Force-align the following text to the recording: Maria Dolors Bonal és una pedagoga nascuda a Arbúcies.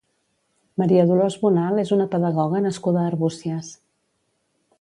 Maria 0.81 1.03
Dolors 1.11 1.37
Bonal 1.43 1.83
és 1.83 1.93
una 1.97 2.09
pedagoga 2.15 2.65
nascuda 2.67 3.05
a 3.05 3.07
Arbúcies. 3.13 3.73